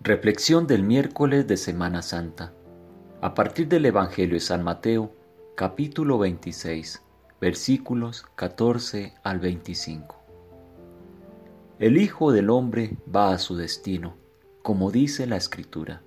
Reflexión 0.00 0.68
del 0.68 0.84
miércoles 0.84 1.48
de 1.48 1.56
Semana 1.56 2.02
Santa. 2.02 2.52
A 3.20 3.34
partir 3.34 3.66
del 3.66 3.84
Evangelio 3.84 4.34
de 4.34 4.40
San 4.40 4.62
Mateo, 4.62 5.12
capítulo 5.56 6.18
26, 6.18 7.02
versículos 7.40 8.24
14 8.36 9.14
al 9.24 9.40
25. 9.40 10.16
El 11.80 11.96
Hijo 11.96 12.30
del 12.30 12.48
Hombre 12.48 12.96
va 13.12 13.32
a 13.32 13.38
su 13.38 13.56
destino, 13.56 14.14
como 14.62 14.92
dice 14.92 15.26
la 15.26 15.36
Escritura. 15.36 16.00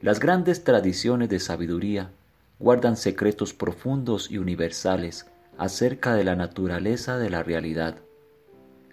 Las 0.00 0.18
grandes 0.18 0.64
tradiciones 0.64 1.28
de 1.28 1.40
sabiduría 1.40 2.12
guardan 2.58 2.96
secretos 2.96 3.52
profundos 3.52 4.30
y 4.30 4.38
universales 4.38 5.26
acerca 5.58 6.14
de 6.14 6.24
la 6.24 6.34
naturaleza 6.34 7.18
de 7.18 7.28
la 7.28 7.42
realidad, 7.42 7.98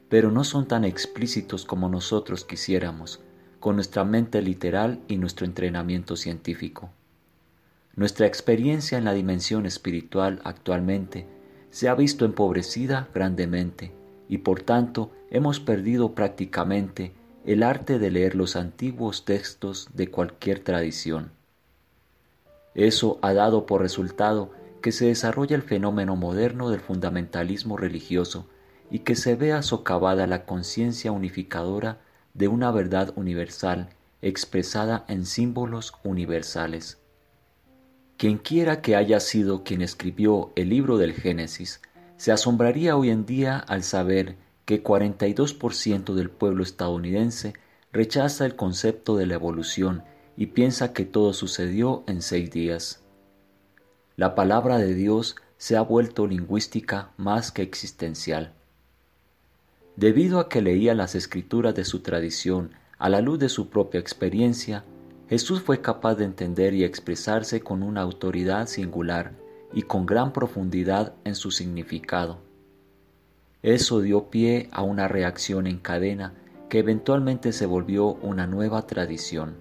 pero 0.09 0.29
no 0.29 0.43
son 0.43 0.67
tan 0.67 0.83
explícitos 0.83 1.63
como 1.63 1.87
nosotros 1.87 2.43
quisiéramos, 2.43 3.21
con 3.61 3.75
nuestra 3.75 4.03
mente 4.03 4.41
literal 4.41 4.99
y 5.07 5.17
nuestro 5.17 5.45
entrenamiento 5.45 6.17
científico. 6.17 6.89
Nuestra 7.95 8.25
experiencia 8.25 8.97
en 8.97 9.05
la 9.05 9.13
dimensión 9.13 9.67
espiritual 9.67 10.41
actualmente 10.43 11.27
se 11.69 11.87
ha 11.87 11.93
visto 11.93 12.25
empobrecida 12.25 13.07
grandemente 13.13 13.93
y 14.27 14.39
por 14.39 14.63
tanto 14.63 15.11
hemos 15.29 15.59
perdido 15.59 16.15
prácticamente 16.15 17.13
el 17.45 17.61
arte 17.61 17.99
de 17.99 18.09
leer 18.09 18.35
los 18.35 18.55
antiguos 18.55 19.25
textos 19.25 19.89
de 19.93 20.09
cualquier 20.09 20.63
tradición. 20.63 21.31
Eso 22.73 23.19
ha 23.21 23.31
dado 23.33 23.67
por 23.67 23.81
resultado 23.81 24.51
que 24.81 24.91
se 24.91 25.05
desarrolla 25.05 25.55
el 25.55 25.61
fenómeno 25.61 26.15
moderno 26.15 26.71
del 26.71 26.79
fundamentalismo 26.79 27.77
religioso 27.77 28.47
y 28.89 28.99
que 28.99 29.15
se 29.15 29.35
vea 29.35 29.61
socavada 29.61 30.25
la 30.25 30.45
conciencia 30.45 31.11
unificadora 31.11 31.99
de 32.33 32.47
una 32.47 32.71
verdad 32.71 33.13
universal 33.15 33.89
expresada 34.21 35.05
en 35.07 35.25
símbolos 35.25 35.93
universales. 36.03 36.99
Quien 38.17 38.37
quiera 38.37 38.81
que 38.81 38.95
haya 38.95 39.19
sido 39.19 39.63
quien 39.63 39.81
escribió 39.81 40.51
el 40.55 40.69
libro 40.69 40.97
del 40.97 41.13
Génesis, 41.13 41.81
se 42.17 42.31
asombraría 42.31 42.95
hoy 42.95 43.09
en 43.09 43.25
día 43.25 43.57
al 43.57 43.83
saber 43.83 44.37
que 44.65 44.83
42% 44.83 46.13
del 46.13 46.29
pueblo 46.29 46.61
estadounidense 46.61 47.53
rechaza 47.91 48.45
el 48.45 48.55
concepto 48.55 49.17
de 49.17 49.25
la 49.25 49.33
evolución 49.33 50.03
y 50.37 50.47
piensa 50.47 50.93
que 50.93 51.03
todo 51.03 51.33
sucedió 51.33 52.03
en 52.07 52.21
seis 52.21 52.51
días. 52.51 53.03
La 54.15 54.35
palabra 54.35 54.77
de 54.77 54.93
Dios 54.93 55.35
se 55.57 55.75
ha 55.75 55.81
vuelto 55.81 56.27
lingüística 56.27 57.11
más 57.17 57.51
que 57.51 57.63
existencial. 57.63 58.53
Debido 60.01 60.39
a 60.39 60.49
que 60.49 60.63
leía 60.63 60.95
las 60.95 61.13
escrituras 61.13 61.75
de 61.75 61.85
su 61.85 61.99
tradición 61.99 62.71
a 62.97 63.07
la 63.07 63.21
luz 63.21 63.37
de 63.37 63.49
su 63.49 63.69
propia 63.69 63.99
experiencia, 63.99 64.83
Jesús 65.29 65.61
fue 65.61 65.79
capaz 65.79 66.15
de 66.15 66.25
entender 66.25 66.73
y 66.73 66.83
expresarse 66.83 67.61
con 67.61 67.83
una 67.83 68.01
autoridad 68.01 68.65
singular 68.65 69.33
y 69.71 69.83
con 69.83 70.07
gran 70.07 70.33
profundidad 70.33 71.13
en 71.23 71.35
su 71.35 71.51
significado. 71.51 72.39
Eso 73.61 74.01
dio 74.01 74.31
pie 74.31 74.69
a 74.71 74.81
una 74.81 75.07
reacción 75.07 75.67
en 75.67 75.77
cadena 75.77 76.33
que 76.67 76.79
eventualmente 76.79 77.51
se 77.51 77.67
volvió 77.67 78.07
una 78.07 78.47
nueva 78.47 78.87
tradición. 78.87 79.53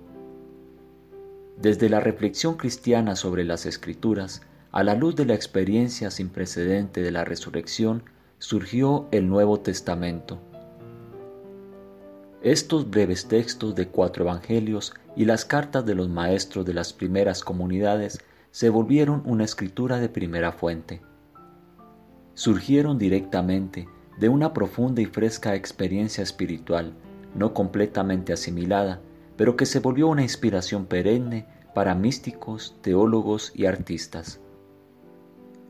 Desde 1.58 1.90
la 1.90 2.00
reflexión 2.00 2.54
cristiana 2.56 3.14
sobre 3.14 3.44
las 3.44 3.66
escrituras, 3.66 4.40
a 4.72 4.84
la 4.84 4.94
luz 4.94 5.16
de 5.16 5.26
la 5.26 5.34
experiencia 5.34 6.10
sin 6.10 6.30
precedente 6.30 7.02
de 7.02 7.10
la 7.10 7.26
resurrección, 7.26 8.04
surgió 8.40 9.06
el 9.10 9.28
Nuevo 9.28 9.60
Testamento. 9.60 10.38
Estos 12.42 12.88
breves 12.88 13.28
textos 13.28 13.74
de 13.74 13.88
cuatro 13.88 14.24
evangelios 14.24 14.94
y 15.14 15.26
las 15.26 15.44
cartas 15.44 15.84
de 15.84 15.94
los 15.94 16.08
maestros 16.08 16.64
de 16.64 16.72
las 16.72 16.94
primeras 16.94 17.44
comunidades 17.44 18.18
se 18.50 18.70
volvieron 18.70 19.22
una 19.26 19.44
escritura 19.44 20.00
de 20.00 20.08
primera 20.08 20.52
fuente. 20.52 21.02
Surgieron 22.32 22.96
directamente 22.96 23.86
de 24.18 24.30
una 24.30 24.54
profunda 24.54 25.02
y 25.02 25.06
fresca 25.06 25.54
experiencia 25.54 26.22
espiritual, 26.22 26.94
no 27.34 27.52
completamente 27.52 28.32
asimilada, 28.32 29.02
pero 29.36 29.54
que 29.54 29.66
se 29.66 29.80
volvió 29.80 30.08
una 30.08 30.22
inspiración 30.22 30.86
perenne 30.86 31.44
para 31.74 31.94
místicos, 31.94 32.74
teólogos 32.80 33.52
y 33.54 33.66
artistas. 33.66 34.40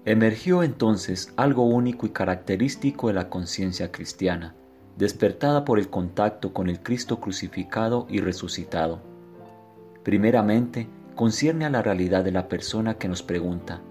Emergió 0.07 0.63
entonces 0.63 1.31
algo 1.37 1.67
único 1.67 2.07
y 2.07 2.11
característico 2.11 3.09
de 3.09 3.13
la 3.13 3.29
conciencia 3.29 3.93
cristiana, 3.93 4.55
despertada 4.97 5.67
por 5.67 5.79
el 5.79 5.91
contacto 5.91 6.55
con 6.55 6.71
el 6.71 6.81
Cristo 6.81 7.21
crucificado 7.21 8.07
y 8.09 8.21
resucitado. 8.21 9.03
Primeramente, 10.03 10.89
concierne 11.15 11.67
a 11.67 11.71
la 11.71 11.83
realidad 11.83 12.25
de 12.25 12.33
la 12.33 12.49
persona 12.49 12.95
que 12.95 13.09
nos 13.09 13.23
pregunta, 13.23 13.83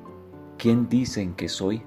¿quién 0.57 0.89
dicen 0.89 1.35
que 1.35 1.47
soy? 1.47 1.83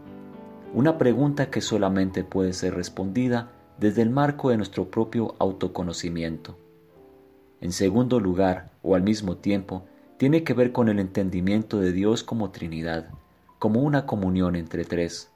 Una 0.72 0.98
pregunta 0.98 1.50
que 1.50 1.60
solamente 1.60 2.22
puede 2.22 2.52
ser 2.52 2.74
respondida 2.74 3.50
desde 3.80 4.02
el 4.02 4.10
marco 4.10 4.50
de 4.50 4.56
nuestro 4.56 4.88
propio 4.88 5.34
autoconocimiento. 5.40 6.56
En 7.60 7.72
segundo 7.72 8.20
lugar, 8.20 8.70
o 8.84 8.94
al 8.94 9.02
mismo 9.02 9.38
tiempo, 9.38 9.84
tiene 10.16 10.44
que 10.44 10.54
ver 10.54 10.70
con 10.70 10.88
el 10.88 11.00
entendimiento 11.00 11.80
de 11.80 11.90
Dios 11.90 12.22
como 12.22 12.52
Trinidad 12.52 13.08
como 13.62 13.78
una 13.78 14.06
comunión 14.06 14.56
entre 14.56 14.84
tres. 14.84 15.30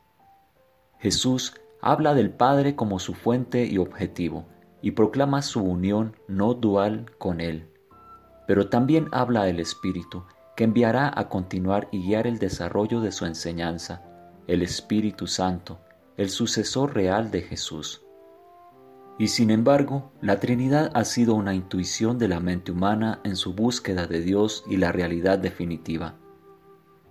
Jesús 0.99 1.55
habla 1.81 2.13
del 2.13 2.31
Padre 2.31 2.75
como 2.75 2.99
su 2.99 3.15
fuente 3.15 3.67
y 3.67 3.79
objetivo 3.79 4.49
y 4.83 4.91
proclama 4.91 5.43
su 5.43 5.63
unión 5.63 6.17
no 6.27 6.55
dual 6.55 7.07
con 7.19 7.41
Él. 7.41 7.71
Pero 8.49 8.69
también 8.69 9.07
habla 9.13 9.45
del 9.45 9.61
Espíritu, 9.61 10.25
que 10.57 10.65
enviará 10.65 11.13
a 11.15 11.29
continuar 11.29 11.87
y 11.93 12.03
guiar 12.03 12.27
el 12.27 12.41
desarrollo 12.41 13.01
de 13.01 13.13
su 13.13 13.27
enseñanza, 13.27 14.03
el 14.49 14.63
Espíritu 14.63 15.29
Santo, 15.29 15.79
el 16.17 16.29
sucesor 16.29 16.97
real 16.97 17.31
de 17.31 17.43
Jesús. 17.43 18.03
Y 19.21 19.29
sin 19.29 19.53
embargo, 19.53 20.11
la 20.21 20.41
Trinidad 20.41 20.91
ha 20.95 21.05
sido 21.05 21.37
una 21.37 21.55
intuición 21.55 22.19
de 22.19 22.27
la 22.27 22.41
mente 22.41 22.73
humana 22.73 23.21
en 23.23 23.37
su 23.37 23.55
búsqueda 23.55 24.09
de 24.09 24.21
Dios 24.21 24.65
y 24.69 24.79
la 24.79 24.91
realidad 24.91 25.39
definitiva 25.39 26.17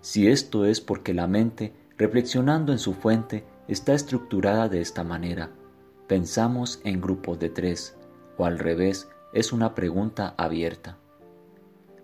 si 0.05 0.27
esto 0.27 0.65
es 0.65 0.81
porque 0.81 1.15
la 1.15 1.25
mente, 1.25 1.73
reflexionando 1.97 2.71
en 2.71 2.77
su 2.77 2.93
fuente, 2.93 3.43
está 3.67 3.95
estructurada 3.95 4.69
de 4.69 4.79
esta 4.79 5.03
manera. 5.03 5.49
Pensamos 6.05 6.79
en 6.83 7.01
grupos 7.01 7.39
de 7.39 7.49
tres, 7.49 7.97
o 8.37 8.45
al 8.45 8.59
revés, 8.59 9.09
es 9.33 9.51
una 9.51 9.73
pregunta 9.73 10.35
abierta. 10.37 10.99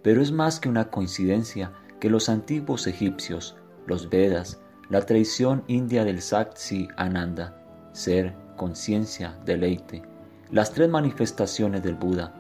Pero 0.02 0.24
es 0.24 0.32
más 0.32 0.60
que 0.60 0.68
una 0.68 0.90
coincidencia 0.90 1.74
que 2.00 2.10
los 2.10 2.28
antiguos 2.28 2.88
egipcios, 2.88 3.56
los 3.86 4.10
Vedas, 4.10 4.60
la 4.90 5.06
tradición 5.06 5.64
india 5.68 6.04
del 6.04 6.24
Sakti 6.24 6.88
Ananda, 6.98 7.56
ser, 7.92 8.34
conciencia, 8.58 9.38
deleite, 9.46 10.02
las 10.50 10.74
tres 10.74 10.90
manifestaciones 10.90 11.84
del 11.84 11.94
Buda, 11.94 12.34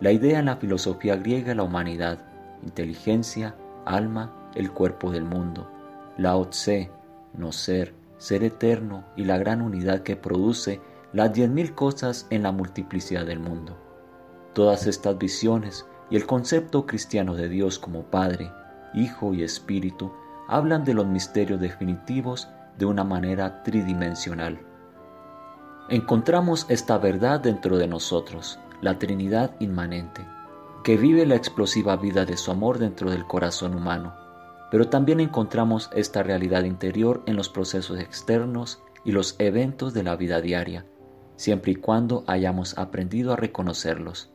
la 0.00 0.12
idea 0.12 0.38
en 0.38 0.44
la 0.44 0.58
filosofía 0.58 1.16
griega 1.16 1.56
la 1.56 1.64
humanidad, 1.64 2.24
inteligencia, 2.62 3.56
alma 3.84 4.37
el 4.58 4.72
cuerpo 4.72 5.12
del 5.12 5.24
mundo, 5.24 5.70
Lao 6.16 6.48
Tse, 6.48 6.90
no 7.32 7.52
ser, 7.52 7.94
ser 8.18 8.42
eterno 8.42 9.04
y 9.16 9.24
la 9.24 9.38
gran 9.38 9.62
unidad 9.62 10.02
que 10.02 10.16
produce 10.16 10.80
las 11.12 11.32
diez 11.32 11.48
mil 11.48 11.74
cosas 11.76 12.26
en 12.30 12.42
la 12.42 12.50
multiplicidad 12.50 13.24
del 13.24 13.38
mundo. 13.38 13.78
Todas 14.54 14.88
estas 14.88 15.16
visiones 15.16 15.86
y 16.10 16.16
el 16.16 16.26
concepto 16.26 16.86
cristiano 16.86 17.36
de 17.36 17.48
Dios 17.48 17.78
como 17.78 18.02
Padre, 18.02 18.50
Hijo 18.94 19.32
y 19.32 19.44
Espíritu 19.44 20.12
hablan 20.48 20.84
de 20.84 20.94
los 20.94 21.06
misterios 21.06 21.60
definitivos 21.60 22.48
de 22.78 22.86
una 22.86 23.04
manera 23.04 23.62
tridimensional. 23.62 24.58
Encontramos 25.88 26.66
esta 26.68 26.98
verdad 26.98 27.38
dentro 27.40 27.76
de 27.76 27.86
nosotros, 27.86 28.58
la 28.80 28.98
Trinidad 28.98 29.54
inmanente, 29.60 30.26
que 30.82 30.96
vive 30.96 31.26
la 31.26 31.36
explosiva 31.36 31.96
vida 31.96 32.24
de 32.24 32.36
su 32.36 32.50
amor 32.50 32.78
dentro 32.78 33.10
del 33.10 33.24
corazón 33.24 33.76
humano 33.76 34.27
pero 34.70 34.88
también 34.88 35.20
encontramos 35.20 35.90
esta 35.94 36.22
realidad 36.22 36.64
interior 36.64 37.22
en 37.26 37.36
los 37.36 37.48
procesos 37.48 37.98
externos 37.98 38.82
y 39.04 39.12
los 39.12 39.36
eventos 39.38 39.94
de 39.94 40.02
la 40.02 40.16
vida 40.16 40.40
diaria, 40.40 40.86
siempre 41.36 41.72
y 41.72 41.76
cuando 41.76 42.24
hayamos 42.26 42.76
aprendido 42.76 43.32
a 43.32 43.36
reconocerlos. 43.36 44.30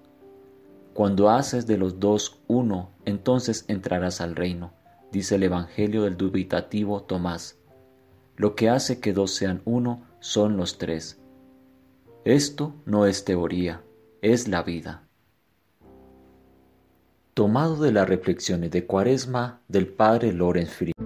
Cuando 0.93 1.29
haces 1.29 1.67
de 1.67 1.77
los 1.77 1.99
dos 1.99 2.41
uno, 2.47 2.91
entonces 3.05 3.65
entrarás 3.67 4.21
al 4.21 4.35
reino, 4.35 4.73
dice 5.11 5.35
el 5.35 5.43
Evangelio 5.43 6.03
del 6.03 6.17
dubitativo 6.17 7.03
Tomás. 7.03 7.59
Lo 8.35 8.55
que 8.55 8.69
hace 8.69 8.99
que 8.99 9.13
dos 9.13 9.31
sean 9.31 9.61
uno 9.65 10.03
son 10.19 10.57
los 10.57 10.77
tres. 10.77 11.19
Esto 12.25 12.73
no 12.85 13.05
es 13.05 13.25
teoría, 13.25 13.83
es 14.21 14.47
la 14.47 14.63
vida 14.63 15.03
tomado 17.33 17.81
de 17.81 17.91
las 17.91 18.07
reflexiones 18.07 18.71
de 18.71 18.85
Cuaresma 18.85 19.61
del 19.67 19.87
padre 19.87 20.33
Lorenz 20.33 20.69
Friedman. 20.69 21.02